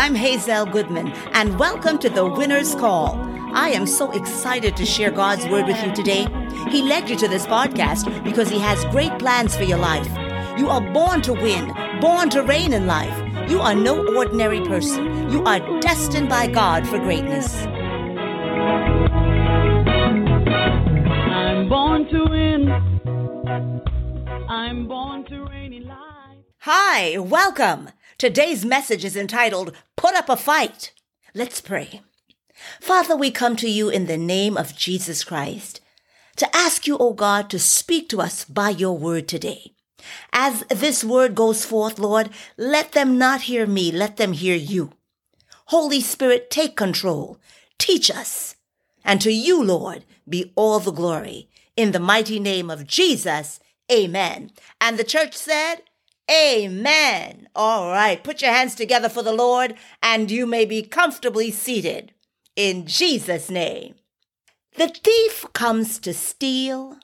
[0.00, 3.20] I'm Hazel Goodman, and welcome to the Winner's Call.
[3.52, 6.26] I am so excited to share God's word with you today.
[6.70, 10.08] He led you to this podcast because He has great plans for your life.
[10.58, 13.14] You are born to win, born to reign in life.
[13.50, 15.30] You are no ordinary person.
[15.30, 17.54] You are destined by God for greatness.
[21.28, 22.70] I'm born to win.
[24.48, 26.38] I'm born to reign in life.
[26.60, 27.90] Hi, welcome.
[28.20, 30.92] Today's message is entitled Put Up a Fight.
[31.34, 32.02] Let's pray.
[32.78, 35.80] Father, we come to you in the name of Jesus Christ
[36.36, 39.72] to ask you, O God, to speak to us by your word today.
[40.34, 44.92] As this word goes forth, Lord, let them not hear me, let them hear you.
[45.68, 47.38] Holy Spirit, take control.
[47.78, 48.54] Teach us.
[49.02, 51.48] And to you, Lord, be all the glory.
[51.74, 53.60] In the mighty name of Jesus,
[53.90, 54.50] amen.
[54.78, 55.84] And the church said,
[56.30, 57.48] Amen.
[57.56, 58.22] All right.
[58.22, 62.12] Put your hands together for the Lord and you may be comfortably seated
[62.54, 63.96] in Jesus' name.
[64.76, 66.96] The thief comes to steal,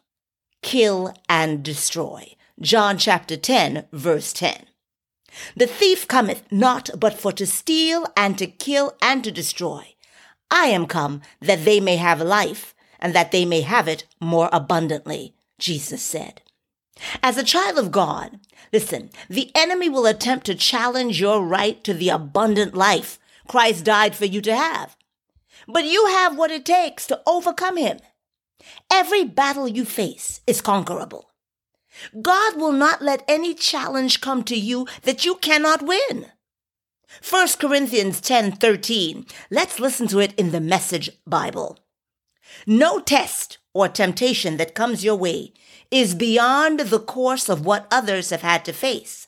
[0.62, 2.36] kill, and destroy.
[2.60, 4.66] John chapter 10, verse 10.
[5.56, 9.94] The thief cometh not but for to steal and to kill and to destroy.
[10.50, 14.48] I am come that they may have life and that they may have it more
[14.52, 16.40] abundantly, Jesus said.
[17.22, 18.41] As a child of God,
[18.72, 24.16] listen, the enemy will attempt to challenge your right to the abundant life Christ died
[24.16, 24.97] for you to have.
[25.69, 27.98] But you have what it takes to overcome him.
[28.91, 31.30] Every battle you face is conquerable.
[32.20, 36.27] God will not let any challenge come to you that you cannot win.
[37.22, 39.27] 1 Corinthians 10:13.
[39.50, 41.78] Let's listen to it in the Message Bible.
[42.67, 45.52] No test or temptation that comes your way
[45.91, 49.27] is beyond the course of what others have had to face.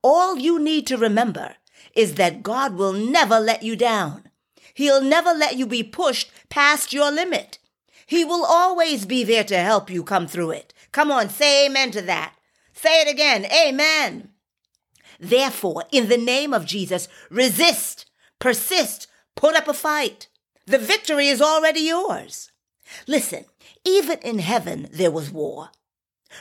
[0.00, 1.56] All you need to remember
[1.96, 4.30] is that God will never let you down.
[4.74, 7.58] He'll never let you be pushed past your limit.
[8.06, 10.72] He will always be there to help you come through it.
[10.92, 12.34] Come on, say amen to that.
[12.72, 13.44] Say it again.
[13.46, 14.30] Amen.
[15.18, 18.06] Therefore, in the name of Jesus, resist,
[18.38, 20.28] persist, put up a fight.
[20.66, 22.52] The victory is already yours.
[23.06, 23.44] Listen,
[23.84, 25.70] even in heaven there was war.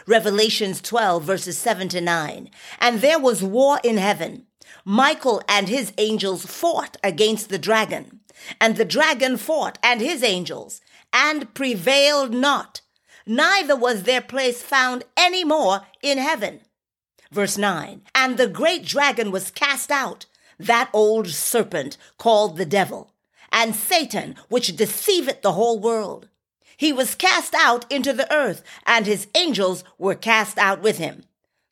[0.07, 2.49] Revelations 12 verses 7 to 9.
[2.79, 4.47] And there was war in heaven.
[4.85, 8.21] Michael and his angels fought against the dragon,
[8.59, 12.81] and the dragon fought and his angels, and prevailed not.
[13.25, 16.61] Neither was their place found any more in heaven.
[17.31, 18.01] Verse 9.
[18.13, 20.25] And the great dragon was cast out,
[20.59, 23.13] that old serpent called the devil,
[23.51, 26.29] and Satan, which deceiveth the whole world.
[26.83, 31.23] He was cast out into the earth, and his angels were cast out with him.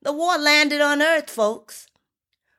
[0.01, 1.87] The war landed on earth, folks.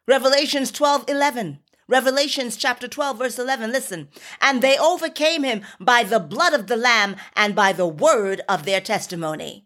[0.07, 1.61] Revelations 12 11.
[1.89, 3.73] Revelations chapter 12, verse 11.
[3.73, 4.11] Listen.
[4.39, 8.67] And they overcame him by the blood of the Lamb and by the word of
[8.67, 9.65] their testimony.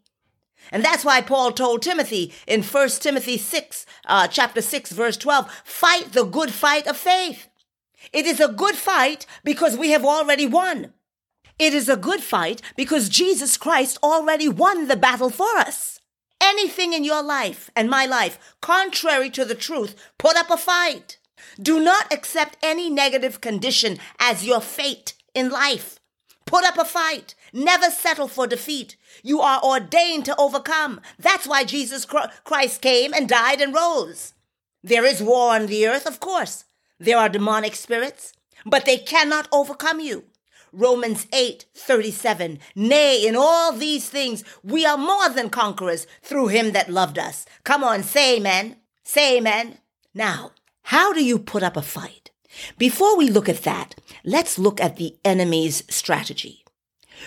[0.71, 5.53] And that's why Paul told Timothy in 1 Timothy 6, uh, chapter 6, verse 12,
[5.65, 7.49] fight the good fight of faith.
[8.13, 10.93] It is a good fight because we have already won.
[11.59, 16.01] It is a good fight because Jesus Christ already won the battle for us.
[16.39, 21.17] Anything in your life and my life contrary to the truth, put up a fight.
[21.61, 25.99] Do not accept any negative condition as your fate in life.
[26.45, 27.35] Put up a fight.
[27.55, 28.97] Never settle for defeat.
[29.23, 31.01] You are ordained to overcome.
[31.19, 32.07] That's why Jesus
[32.45, 34.35] Christ came and died and rose.
[34.83, 36.65] There is war on the earth, of course.
[37.01, 38.35] There are demonic spirits,
[38.67, 40.25] but they cannot overcome you.
[40.73, 42.59] Romans 8, 37.
[42.75, 47.47] Nay, in all these things, we are more than conquerors through him that loved us.
[47.65, 48.77] Come on, say amen.
[49.05, 49.79] Say amen.
[50.15, 52.31] Now, how do you put up a fight?
[52.79, 53.95] Before we look at that,
[54.25, 56.65] let's look at the enemy's strategy.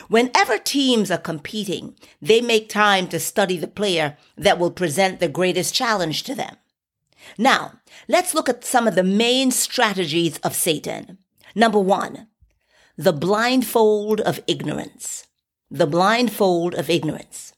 [0.07, 5.27] Whenever teams are competing, they make time to study the player that will present the
[5.27, 6.55] greatest challenge to them.
[7.37, 7.73] Now,
[8.07, 11.17] let's look at some of the main strategies of Satan.
[11.55, 12.27] Number one,
[12.99, 15.25] the blindfold of ignorance.
[15.71, 17.53] The blindfold of ignorance.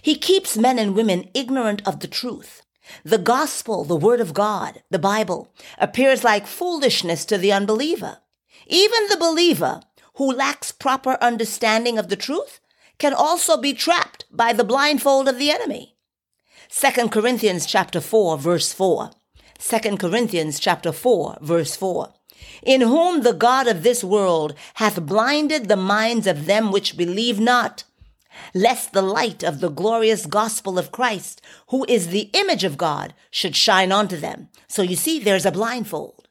[0.00, 2.62] He keeps men and women ignorant of the truth.
[3.02, 8.18] The gospel, the word of God, the Bible, appears like foolishness to the unbeliever.
[8.68, 9.80] Even the believer
[10.14, 12.60] who lacks proper understanding of the truth
[12.98, 15.96] can also be trapped by the blindfold of the enemy.
[16.70, 19.10] 2 Corinthians chapter 4 verse 4.
[19.58, 22.14] 2 Corinthians chapter 4 verse 4
[22.62, 27.38] in whom the God of this world hath blinded the minds of them which believe
[27.38, 27.84] not,
[28.54, 33.14] lest the light of the glorious gospel of Christ, who is the image of God,
[33.30, 34.48] should shine unto them.
[34.68, 36.28] So you see, there's a blindfold.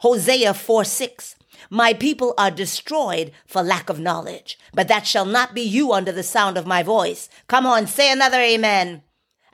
[0.00, 1.36] Hosea 4 6.
[1.70, 6.12] My people are destroyed for lack of knowledge, but that shall not be you under
[6.12, 7.28] the sound of my voice.
[7.48, 9.02] Come on, say another amen.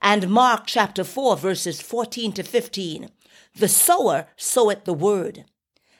[0.00, 3.08] And Mark chapter 4, verses 14 to 15.
[3.54, 5.44] The sower soweth the word.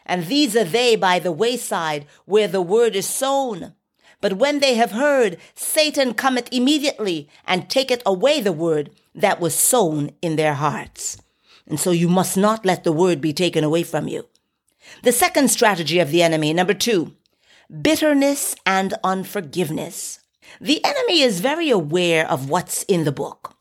[0.07, 3.75] And these are they by the wayside where the word is sown.
[4.21, 9.55] But when they have heard, Satan cometh immediately and taketh away the word that was
[9.55, 11.21] sown in their hearts.
[11.67, 14.27] And so you must not let the word be taken away from you.
[15.03, 17.15] The second strategy of the enemy, number two,
[17.81, 20.21] bitterness and unforgiveness.
[20.61, 23.55] The enemy is very aware of what's in the book.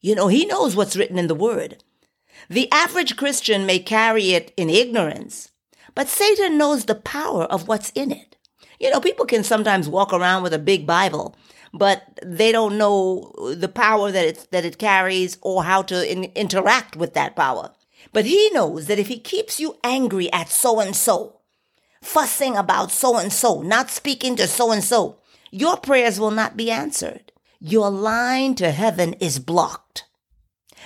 [0.00, 1.82] You know, he knows what's written in the word.
[2.48, 5.50] The average Christian may carry it in ignorance,
[5.98, 8.36] but Satan knows the power of what's in it.
[8.78, 11.34] You know, people can sometimes walk around with a big Bible,
[11.74, 16.30] but they don't know the power that it, that it carries or how to in,
[16.36, 17.72] interact with that power.
[18.12, 21.40] But he knows that if he keeps you angry at so and so,
[22.00, 25.18] fussing about so and so, not speaking to so and so,
[25.50, 27.32] your prayers will not be answered.
[27.58, 30.04] Your line to heaven is blocked.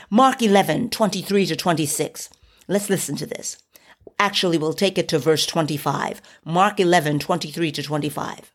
[0.09, 2.31] Mark 11, 23 to 26.
[2.67, 3.62] Let's listen to this.
[4.23, 6.23] Actually, we'll take it to verse 25.
[6.45, 8.55] Mark 11, 23 to 25.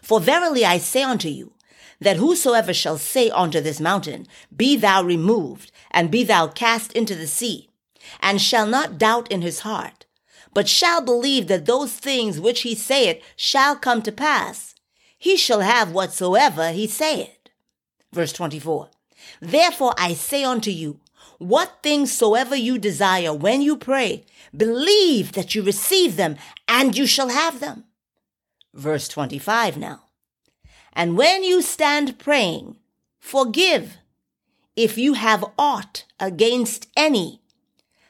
[0.00, 1.52] For verily I say unto you,
[2.00, 4.26] that whosoever shall say unto this mountain,
[4.56, 7.68] Be thou removed, and be thou cast into the sea,
[8.20, 10.06] and shall not doubt in his heart,
[10.54, 14.74] but shall believe that those things which he saith shall come to pass,
[15.18, 17.36] he shall have whatsoever he saith.
[18.14, 18.88] Verse 24.
[19.42, 21.00] Therefore I say unto you,
[21.38, 24.24] what things soever you desire when you pray,
[24.56, 26.36] believe that you receive them,
[26.68, 27.84] and you shall have them.
[28.74, 30.04] Verse 25 now.
[30.92, 32.76] And when you stand praying,
[33.18, 33.98] forgive
[34.76, 37.40] if you have aught against any,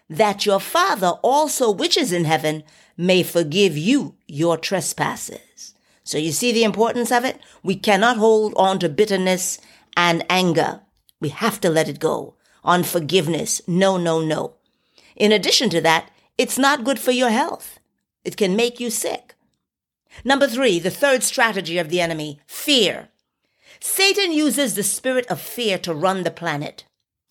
[0.08, 2.62] that your Father also which is in heaven
[2.96, 5.74] may forgive you your trespasses.
[6.04, 7.40] So you see the importance of it?
[7.62, 9.58] We cannot hold on to bitterness
[9.96, 10.80] and anger.
[11.20, 12.34] We have to let it go.
[12.64, 13.60] Unforgiveness.
[13.66, 14.54] No, no, no.
[15.16, 17.78] In addition to that, it's not good for your health.
[18.24, 19.34] It can make you sick.
[20.24, 23.08] Number three, the third strategy of the enemy, fear.
[23.80, 26.84] Satan uses the spirit of fear to run the planet,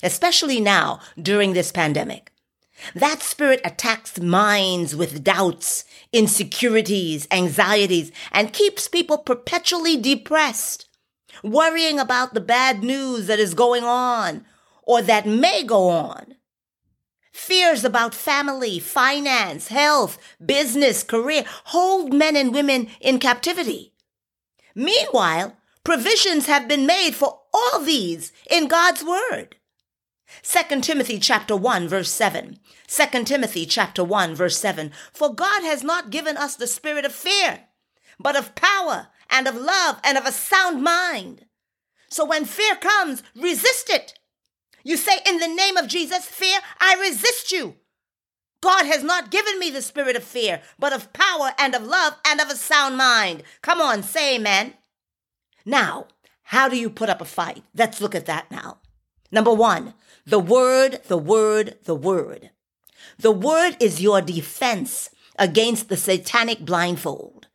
[0.03, 2.31] especially now during this pandemic.
[2.95, 10.89] That spirit attacks minds with doubts, insecurities, anxieties, and keeps people perpetually depressed,
[11.43, 14.45] worrying about the bad news that is going on
[14.83, 16.35] or that may go on.
[17.31, 23.93] Fears about family, finance, health, business, career hold men and women in captivity.
[24.75, 29.55] Meanwhile, provisions have been made for all these in God's word.
[30.43, 32.59] 2 Timothy chapter 1 verse 7.
[32.87, 34.91] 2 Timothy chapter 1 verse 7.
[35.13, 37.67] For God has not given us the spirit of fear,
[38.19, 41.45] but of power and of love and of a sound mind.
[42.09, 44.19] So when fear comes, resist it.
[44.83, 47.75] You say, in the name of Jesus, fear, I resist you.
[48.61, 52.15] God has not given me the spirit of fear, but of power and of love
[52.25, 53.43] and of a sound mind.
[53.61, 54.75] Come on, say amen.
[55.65, 56.07] Now,
[56.43, 57.63] how do you put up a fight?
[57.75, 58.77] Let's look at that now.
[59.31, 59.93] Number one,
[60.25, 62.51] the word, the word, the word.
[63.17, 67.47] The word is your defense against the satanic blindfold.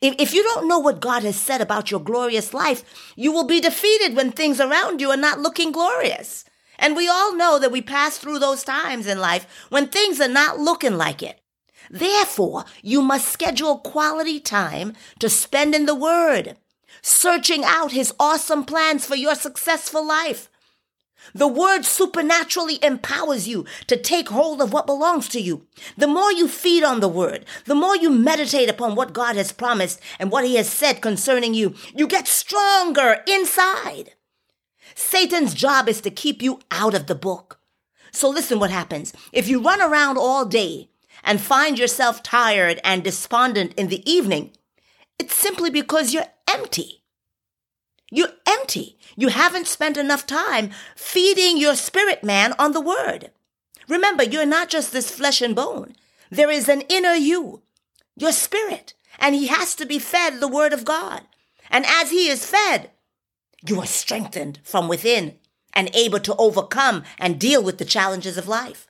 [0.00, 3.46] If, if you don't know what God has said about your glorious life, you will
[3.46, 6.44] be defeated when things around you are not looking glorious.
[6.78, 10.28] And we all know that we pass through those times in life when things are
[10.28, 11.40] not looking like it.
[11.90, 16.56] Therefore, you must schedule quality time to spend in the Word,
[17.02, 20.48] searching out His awesome plans for your successful life.
[21.34, 25.66] The word supernaturally empowers you to take hold of what belongs to you.
[25.96, 29.52] The more you feed on the word, the more you meditate upon what God has
[29.52, 34.14] promised and what he has said concerning you, you get stronger inside.
[34.94, 37.58] Satan's job is to keep you out of the book.
[38.12, 39.12] So listen what happens.
[39.32, 40.90] If you run around all day
[41.24, 44.52] and find yourself tired and despondent in the evening,
[45.18, 47.02] it's simply because you're empty.
[48.10, 48.98] You're empty.
[49.16, 53.30] You haven't spent enough time feeding your spirit man on the word.
[53.88, 55.94] Remember, you're not just this flesh and bone.
[56.30, 57.62] There is an inner you,
[58.16, 61.22] your spirit, and he has to be fed the word of God.
[61.70, 62.90] And as he is fed,
[63.66, 65.38] you are strengthened from within
[65.72, 68.86] and able to overcome and deal with the challenges of life.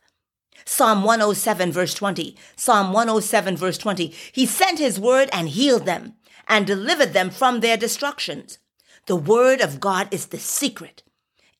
[0.65, 2.37] Psalm 107 verse 20.
[2.57, 4.15] Psalm 107 verse 20.
[4.33, 6.15] He sent his word and healed them
[6.49, 8.59] and delivered them from their destructions.
[9.07, 11.03] The word of God is the secret.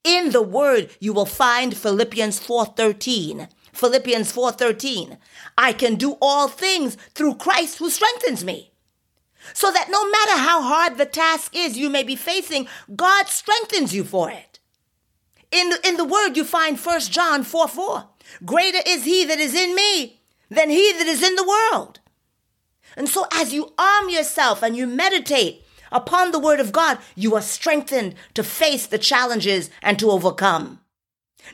[0.05, 3.49] In the word, you will find Philippians 4:13.
[3.73, 5.19] Philippians 4:13.
[5.57, 8.72] I can do all things through Christ who strengthens me.
[9.55, 13.95] So that no matter how hard the task is you may be facing, God strengthens
[13.95, 14.59] you for it.
[15.51, 18.09] In the, in the word you find 1 John 4 4.
[18.45, 22.01] Greater is he that is in me than he that is in the world.
[22.97, 27.35] And so as you arm yourself and you meditate upon the word of God, you
[27.35, 30.81] are strengthened to face the challenges and to overcome.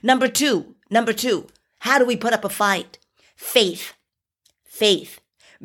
[0.02, 1.46] Number two, number two,
[1.80, 2.98] how do we put up a fight?
[3.36, 3.94] Faith.
[4.64, 5.20] Faith.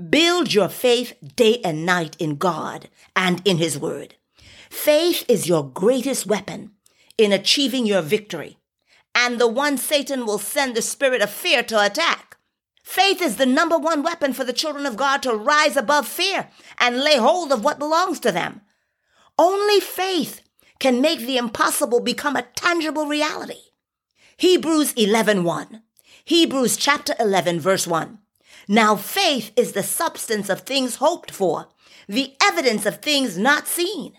[0.09, 4.15] Build your faith day and night in God and in His Word.
[4.71, 6.71] Faith is your greatest weapon
[7.15, 8.57] in achieving your victory,
[9.13, 12.37] and the one Satan will send the spirit of fear to attack.
[12.83, 16.49] Faith is the number one weapon for the children of God to rise above fear
[16.79, 18.61] and lay hold of what belongs to them.
[19.37, 20.41] Only faith
[20.79, 23.61] can make the impossible become a tangible reality.
[24.37, 25.83] Hebrews 11:1.
[26.25, 28.17] Hebrews chapter 11 verse 1.
[28.67, 31.67] Now faith is the substance of things hoped for,
[32.07, 34.13] the evidence of things not seen.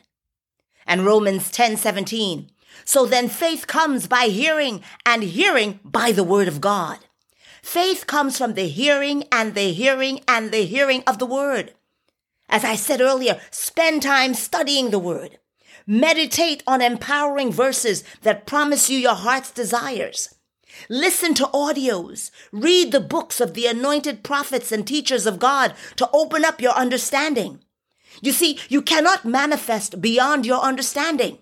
[0.86, 2.50] And Romans 10:17.
[2.84, 6.98] So then faith comes by hearing and hearing by the word of God.
[7.62, 11.72] Faith comes from the hearing and the hearing and the hearing of the word.
[12.48, 15.38] As I said earlier, spend time studying the word.
[15.86, 20.34] Meditate on empowering verses that promise you your heart's desires.
[20.88, 22.30] Listen to audios.
[22.52, 26.72] Read the books of the anointed prophets and teachers of God to open up your
[26.72, 27.60] understanding.
[28.20, 31.38] You see, you cannot manifest beyond your understanding.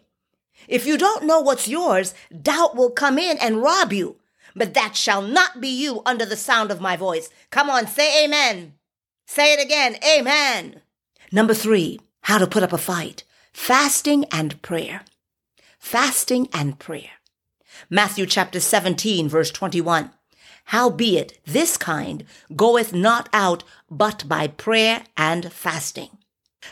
[0.68, 4.16] If you don't know what's yours, doubt will come in and rob you.
[4.54, 7.30] But that shall not be you under the sound of my voice.
[7.50, 8.74] Come on, say amen.
[9.26, 10.82] Say it again, amen.
[11.30, 13.24] Number three, how to put up a fight.
[13.52, 15.02] Fasting and prayer.
[15.78, 17.10] Fasting and prayer.
[17.94, 20.12] Matthew chapter 17, verse 21.
[20.64, 22.24] Howbeit, this kind
[22.56, 26.08] goeth not out but by prayer and fasting.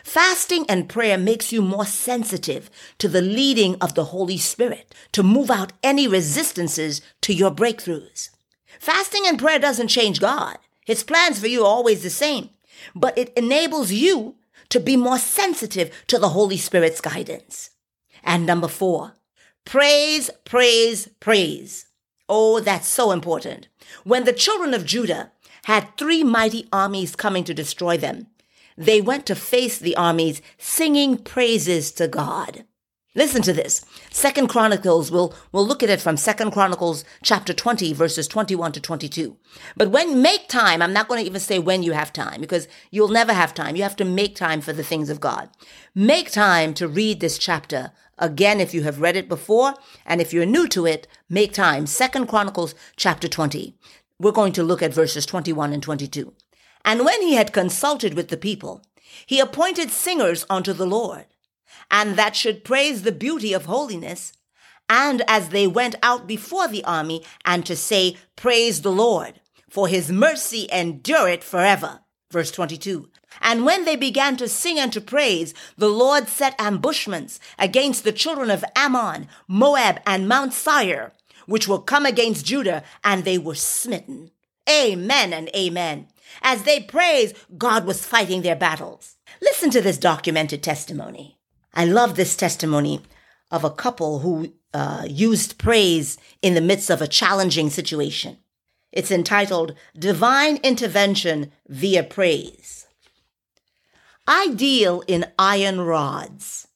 [0.02, 5.22] Fasting and prayer makes you more sensitive to the leading of the Holy Spirit to
[5.22, 8.30] move out any resistances to your breakthroughs.
[8.78, 10.56] Fasting and prayer doesn't change God.
[10.86, 12.48] His plans for you are always the same,
[12.94, 14.36] but it enables you
[14.70, 17.72] to be more sensitive to the Holy Spirit's guidance.
[18.24, 19.16] And number four,
[19.64, 21.86] praise, praise, praise.
[22.28, 23.68] Oh, that's so important.
[24.04, 25.32] When the children of Judah
[25.64, 28.28] had three mighty armies coming to destroy them,
[28.76, 32.64] they went to face the armies singing praises to God.
[33.16, 33.84] Listen to this.
[34.10, 38.80] Second Chronicles, we'll, we'll look at it from Second Chronicles chapter 20, verses 21 to
[38.80, 39.36] 22.
[39.76, 42.68] But when make time, I'm not going to even say when you have time because
[42.92, 43.74] you'll never have time.
[43.74, 45.50] You have to make time for the things of God.
[45.92, 47.90] Make time to read this chapter
[48.20, 49.74] again if you have read it before.
[50.06, 51.86] And if you're new to it, make time.
[51.86, 53.74] Second Chronicles chapter 20.
[54.18, 56.32] We're going to look at verses 21 and 22.
[56.84, 58.82] And when he had consulted with the people,
[59.26, 61.26] he appointed singers unto the Lord
[61.90, 64.32] and that should praise the beauty of holiness.
[64.88, 69.88] And as they went out before the army, and to say, Praise the Lord, for
[69.88, 72.00] his mercy endureth forever.
[72.30, 73.08] Verse 22.
[73.40, 78.12] And when they began to sing and to praise, the Lord set ambushments against the
[78.12, 81.12] children of Ammon, Moab, and Mount Seir,
[81.46, 84.30] which will come against Judah, and they were smitten.
[84.68, 86.08] Amen and amen.
[86.42, 89.16] As they praised, God was fighting their battles.
[89.40, 91.38] Listen to this documented testimony.
[91.74, 93.00] I love this testimony
[93.50, 98.38] of a couple who uh, used praise in the midst of a challenging situation.
[98.92, 102.86] It's entitled Divine Intervention via Praise.
[104.32, 106.68] I deal in iron rods.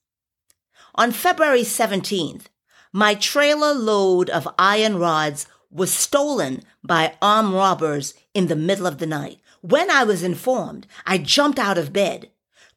[0.97, 2.47] On February 17th,
[2.93, 8.99] my trailer load of iron rods was stolen by armed robbers in the middle of
[8.99, 9.39] the night.
[9.61, 12.29] When I was informed, I jumped out of bed,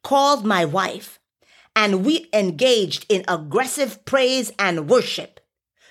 [0.03, 1.17] called my wife,
[1.75, 5.39] and we engaged in aggressive praise and worship.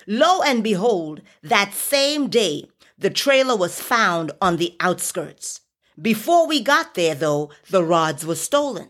[0.07, 5.59] Lo and behold, that same day, the trailer was found on the outskirts.
[5.99, 8.89] Before we got there, though, the rods were stolen.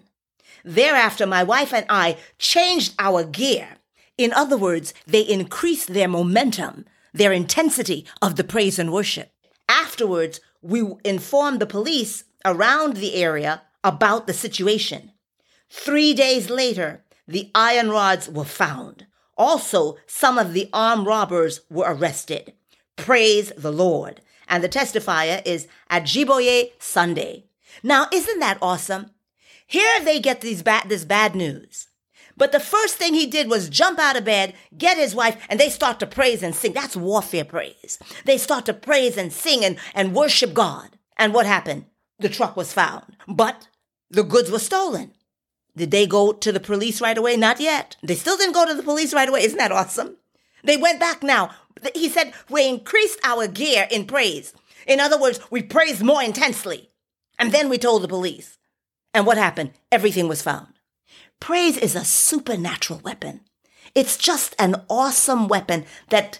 [0.66, 3.78] Thereafter, my wife and I changed our gear.
[4.18, 9.32] In other words, they increased their momentum, their intensity of the praise and worship.
[9.70, 15.12] Afterwards, we informed the police around the area about the situation.
[15.70, 19.06] Three days later, the iron rods were found.
[19.38, 22.54] Also, some of the armed robbers were arrested.
[22.96, 24.22] Praise the Lord.
[24.48, 27.46] And the testifier is Ajiboye Sunday.
[27.84, 29.12] Now, isn't that awesome?
[29.66, 31.88] Here they get these this bad news.
[32.38, 35.60] But the first thing he did was jump out of bed, get his wife, and
[35.60, 36.72] they start to praise and sing.
[36.72, 37.98] That's warfare praise.
[38.26, 40.98] They start to praise and sing and, and worship God.
[41.18, 41.86] And what happened?
[42.20, 43.68] The truck was found, but
[44.10, 45.14] the goods were stolen.
[45.76, 47.38] Did they go to the police right away?
[47.38, 47.96] Not yet.
[48.02, 49.44] They still didn't go to the police right away.
[49.44, 50.18] Isn't that awesome?
[50.64, 51.52] They went back now.
[51.96, 54.54] He said, We increased our gear in praise.
[54.86, 56.90] In other words, we praised more intensely.
[57.40, 58.58] And then we told the police.
[59.14, 59.72] And what happened?
[59.92, 60.68] Everything was found.
[61.40, 63.42] Praise is a supernatural weapon.
[63.96, 66.40] It's just an awesome weapon that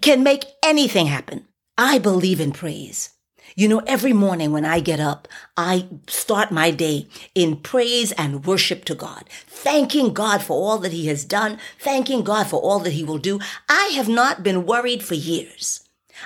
[0.00, 1.46] can make anything happen.
[1.76, 3.10] I believe in praise.
[3.58, 8.46] You know, every morning when I get up, I start my day in praise and
[8.46, 12.78] worship to God, thanking God for all that He has done, thanking God for all
[12.78, 13.40] that He will do.
[13.68, 15.80] I have not been worried for years.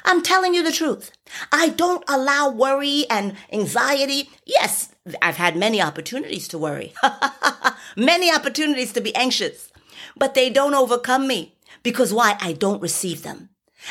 [0.05, 1.11] I'm telling you the truth.
[1.51, 4.29] I don't allow worry and anxiety.
[4.45, 4.91] Yes,
[5.23, 6.93] I've had many opportunities to worry,
[7.97, 9.71] many opportunities to be anxious,
[10.19, 12.37] but they don't overcome me because why?
[12.43, 13.49] I don't receive them.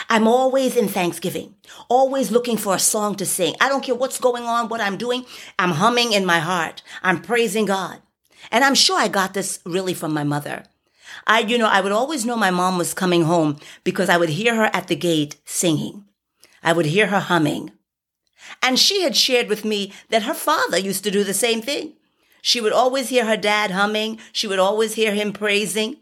[0.09, 1.55] I'm always in thanksgiving,
[1.89, 3.55] always looking for a song to sing.
[3.59, 5.25] I don't care what's going on, what I'm doing.
[5.59, 6.81] I'm humming in my heart.
[7.03, 8.01] I'm praising God.
[8.51, 10.63] And I'm sure I got this really from my mother.
[11.27, 14.29] I, you know, I would always know my mom was coming home because I would
[14.29, 16.05] hear her at the gate singing.
[16.63, 17.71] I would hear her humming.
[18.61, 21.93] And she had shared with me that her father used to do the same thing.
[22.41, 24.19] She would always hear her dad humming.
[24.31, 25.97] She would always hear him praising.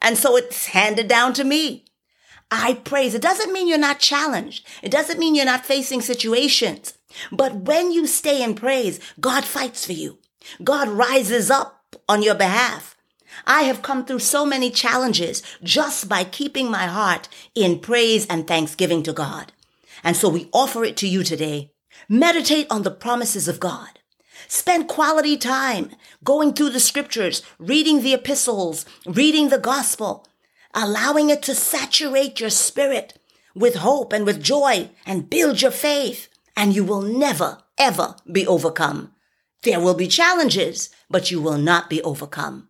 [0.00, 1.85] And so it's handed down to me.
[2.50, 3.14] I praise.
[3.14, 4.66] It doesn't mean you're not challenged.
[4.82, 6.96] It doesn't mean you're not facing situations.
[7.32, 10.18] But when you stay in praise, God fights for you.
[10.62, 12.96] God rises up on your behalf.
[13.46, 18.46] I have come through so many challenges just by keeping my heart in praise and
[18.46, 19.52] thanksgiving to God.
[20.04, 21.72] And so we offer it to you today.
[22.08, 23.98] Meditate on the promises of God.
[24.48, 25.90] Spend quality time
[26.22, 30.26] going through the scriptures, reading the epistles, reading the gospel,
[30.76, 33.18] allowing it to saturate your spirit
[33.54, 36.28] with hope and with joy and build your faith.
[36.54, 39.12] And you will never, ever be overcome.
[39.62, 42.68] There will be challenges, but you will not be overcome.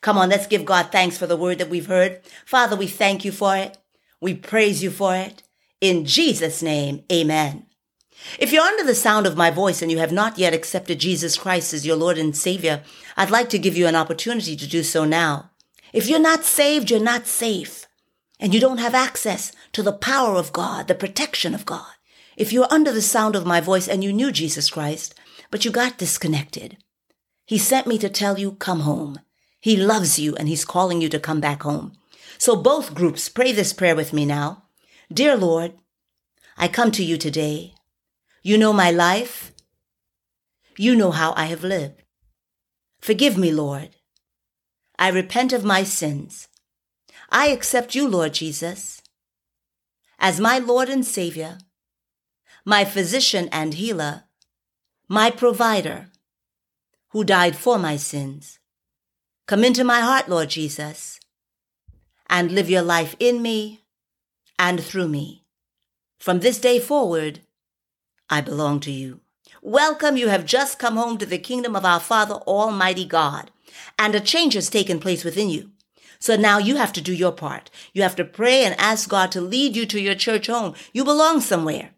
[0.00, 2.20] Come on, let's give God thanks for the word that we've heard.
[2.44, 3.78] Father, we thank you for it.
[4.20, 5.42] We praise you for it.
[5.80, 7.66] In Jesus' name, amen.
[8.38, 11.36] If you're under the sound of my voice and you have not yet accepted Jesus
[11.36, 12.82] Christ as your Lord and Savior,
[13.16, 15.50] I'd like to give you an opportunity to do so now.
[15.94, 17.86] If you're not saved, you're not safe.
[18.40, 21.94] And you don't have access to the power of God, the protection of God.
[22.36, 25.14] If you're under the sound of my voice and you knew Jesus Christ,
[25.52, 26.78] but you got disconnected,
[27.46, 29.20] He sent me to tell you, come home.
[29.60, 31.92] He loves you and he's calling you to come back home.
[32.38, 34.64] So both groups pray this prayer with me now.
[35.12, 35.74] Dear Lord,
[36.58, 37.72] I come to you today.
[38.42, 39.52] You know my life.
[40.76, 42.02] You know how I have lived.
[43.00, 43.90] Forgive me, Lord.
[44.98, 46.48] I repent of my sins.
[47.30, 49.02] I accept you, Lord Jesus,
[50.18, 51.58] as my Lord and Savior,
[52.64, 54.24] my physician and healer,
[55.08, 56.10] my provider,
[57.10, 58.58] who died for my sins.
[59.46, 61.20] Come into my heart, Lord Jesus,
[62.28, 63.84] and live your life in me
[64.58, 65.44] and through me.
[66.18, 67.40] From this day forward,
[68.30, 69.23] I belong to you.
[69.62, 73.50] Welcome, you have just come home to the kingdom of our Father, Almighty God,
[73.98, 75.70] and a change has taken place within you.
[76.18, 77.70] So now you have to do your part.
[77.92, 80.74] You have to pray and ask God to lead you to your church home.
[80.92, 81.90] You belong somewhere.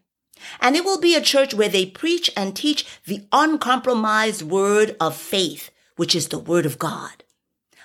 [0.59, 5.15] And it will be a church where they preach and teach the uncompromised word of
[5.15, 7.23] faith, which is the word of God.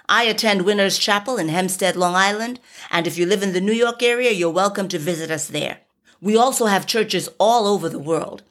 [0.08, 3.72] I attend Winners Chapel in Hempstead, Long Island, and if you live in the New
[3.72, 5.78] York area, you're welcome to visit us there.
[6.20, 8.42] We also have churches all over the world,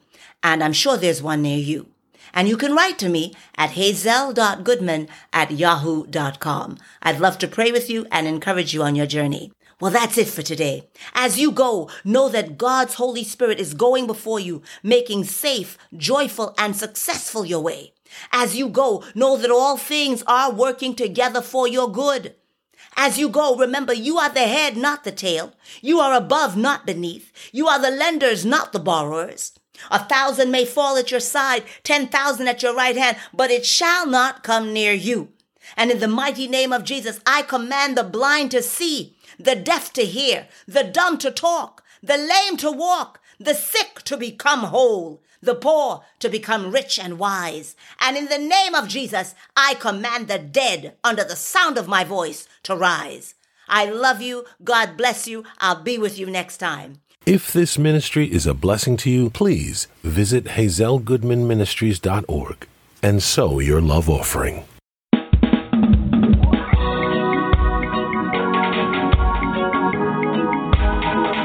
[0.42, 1.88] and I'm sure there's one near you.
[2.34, 6.78] And you can write to me at hazel.goodman at yahoo.com.
[7.02, 9.52] I'd love to pray with you and encourage you on your journey.
[9.80, 10.88] Well, that's it for today.
[11.12, 16.54] As you go, know that God's Holy Spirit is going before you, making safe, joyful,
[16.56, 17.92] and successful your way.
[18.30, 22.36] As you go, know that all things are working together for your good.
[22.96, 25.52] As you go, remember you are the head, not the tail.
[25.80, 27.32] You are above, not beneath.
[27.50, 29.52] You are the lenders, not the borrowers.
[29.90, 33.66] A thousand may fall at your side, ten thousand at your right hand, but it
[33.66, 35.28] shall not come near you.
[35.76, 39.92] And in the mighty name of Jesus, I command the blind to see, the deaf
[39.94, 45.22] to hear, the dumb to talk, the lame to walk, the sick to become whole,
[45.40, 47.74] the poor to become rich and wise.
[48.00, 52.04] And in the name of Jesus, I command the dead under the sound of my
[52.04, 53.34] voice to rise.
[53.68, 54.44] I love you.
[54.62, 55.44] God bless you.
[55.58, 57.01] I'll be with you next time.
[57.24, 62.66] If this ministry is a blessing to you, please visit hazelgoodmanministries.org
[63.00, 64.64] and sow your love offering.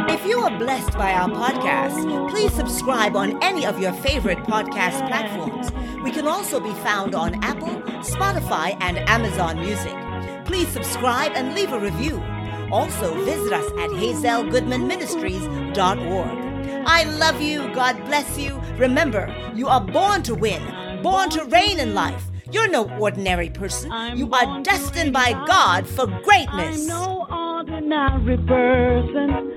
[0.09, 5.07] If you are blessed by our podcast, please subscribe on any of your favorite podcast
[5.07, 5.71] platforms.
[6.03, 9.95] We can also be found on Apple, Spotify, and Amazon Music.
[10.45, 12.19] Please subscribe and leave a review.
[12.71, 16.83] Also, visit us at hazelgoodmanministries.org.
[16.85, 17.67] I love you.
[17.73, 18.59] God bless you.
[18.77, 20.61] Remember, you are born to win,
[21.01, 22.23] born to reign in life.
[22.51, 23.91] You're no ordinary person.
[24.17, 26.81] You are destined by God for greatness.
[26.81, 29.53] I'm no ordinary person.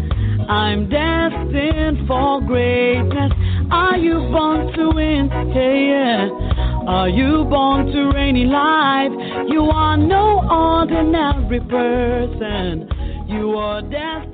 [0.49, 3.33] I'm destined for greatness.
[3.71, 5.31] Are you born to win?
[5.53, 6.29] Hey, yeah.
[6.89, 9.13] Are you born to reign in life?
[9.49, 12.89] You are no ordinary person.
[13.31, 14.30] You are destined.